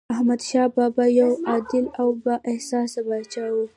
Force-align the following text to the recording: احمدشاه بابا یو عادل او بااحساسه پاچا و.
احمدشاه 0.13 0.67
بابا 0.75 1.05
یو 1.19 1.31
عادل 1.49 1.85
او 1.99 2.07
بااحساسه 2.23 3.01
پاچا 3.07 3.45
و. 3.51 3.55